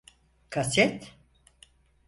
Kaset… 0.49 1.13